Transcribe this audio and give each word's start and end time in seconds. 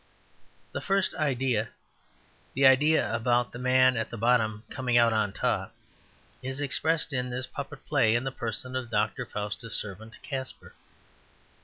The 0.71 0.81
first 0.81 1.13
idea, 1.13 1.69
the 2.55 2.65
idea 2.65 3.13
about 3.13 3.51
the 3.51 3.59
man 3.59 3.95
at 3.95 4.09
the 4.09 4.17
bottom 4.17 4.63
coming 4.71 4.97
out 4.97 5.13
on 5.13 5.31
top, 5.31 5.75
is 6.41 6.59
expressed 6.59 7.13
in 7.13 7.29
this 7.29 7.45
puppet 7.45 7.85
play 7.85 8.15
in 8.15 8.23
the 8.23 8.31
person 8.31 8.75
of 8.75 8.89
Dr. 8.89 9.27
Faustus' 9.27 9.75
servant, 9.75 10.17
Caspar. 10.23 10.73